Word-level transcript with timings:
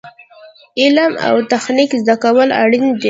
علم 0.81 1.11
او 1.27 1.35
تخنیک 1.51 1.89
زده 2.03 2.15
کول 2.23 2.49
اړین 2.61 2.85
دي 2.95 2.99